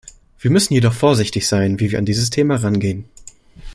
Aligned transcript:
Wir 0.39 0.49
müssen 0.49 0.73
jedoch 0.73 0.93
vorsichtig 0.93 1.47
sein, 1.47 1.79
wie 1.79 1.91
wir 1.91 1.99
an 1.99 2.05
dieses 2.07 2.31
Thema 2.31 2.55
herangehen. 2.57 3.05